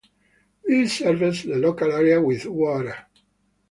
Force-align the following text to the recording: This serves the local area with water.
This 0.65 0.93
serves 0.97 1.43
the 1.43 1.57
local 1.57 1.91
area 1.91 2.19
with 2.19 2.47
water. 2.47 3.05